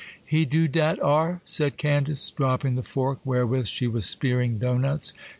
[0.25, 5.13] 'He do dat ar'?' said Candace, dropping the fork wherewith she was spearing doughnuts.